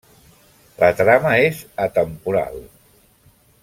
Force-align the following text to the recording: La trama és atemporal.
La 0.83 0.89
trama 1.03 1.35
és 1.49 1.61
atemporal. 1.87 2.61